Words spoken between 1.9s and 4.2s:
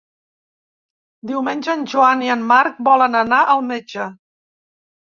Joan i en Marc volen anar al metge.